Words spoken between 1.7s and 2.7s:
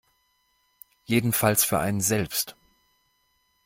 einen selbst.